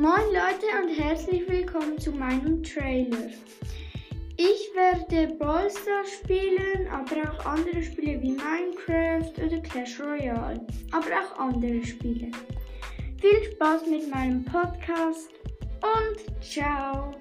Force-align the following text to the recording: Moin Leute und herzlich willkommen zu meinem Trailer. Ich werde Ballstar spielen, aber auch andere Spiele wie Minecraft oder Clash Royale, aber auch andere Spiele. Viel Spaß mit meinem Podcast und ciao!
Moin 0.00 0.32
Leute 0.32 0.64
und 0.82 0.98
herzlich 0.98 1.46
willkommen 1.46 1.98
zu 1.98 2.10
meinem 2.10 2.62
Trailer. 2.62 3.28
Ich 4.38 4.70
werde 4.74 5.34
Ballstar 5.34 6.04
spielen, 6.06 6.88
aber 6.90 7.30
auch 7.30 7.44
andere 7.44 7.82
Spiele 7.82 8.22
wie 8.22 8.30
Minecraft 8.30 9.30
oder 9.44 9.58
Clash 9.60 10.00
Royale, 10.00 10.66
aber 10.92 11.06
auch 11.06 11.38
andere 11.38 11.84
Spiele. 11.84 12.30
Viel 13.20 13.52
Spaß 13.52 13.88
mit 13.90 14.10
meinem 14.10 14.42
Podcast 14.42 15.28
und 15.82 16.42
ciao! 16.42 17.12